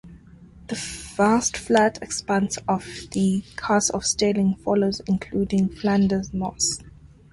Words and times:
The 0.65 0.73
vast 1.15 1.55
flat 1.55 2.01
expanse 2.01 2.57
of 2.67 2.87
the 3.11 3.43
Carse 3.55 3.91
of 3.91 4.03
Stirling 4.03 4.55
follows 4.55 4.99
including 5.05 5.69
Flanders 5.69 6.33
Moss. 6.33 6.79